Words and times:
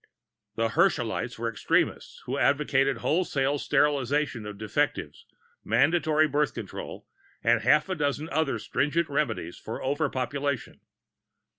The 0.55 0.69
Herschelites 0.69 1.37
were 1.37 1.47
extremists 1.47 2.23
who 2.25 2.39
advocated 2.39 2.97
wholesale 3.05 3.59
sterilization 3.59 4.47
of 4.47 4.57
defectives, 4.57 5.27
mandatory 5.63 6.27
birth 6.27 6.55
control, 6.55 7.05
and 7.43 7.61
half 7.61 7.87
a 7.87 7.93
dozen 7.93 8.27
other 8.29 8.57
stringent 8.57 9.09
remedies 9.09 9.59
for 9.59 9.79
overpopulation. 9.83 10.79